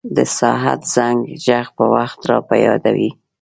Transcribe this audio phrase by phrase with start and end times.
[0.15, 3.09] د ساعت زنګ ږغ وخت را په یادوي.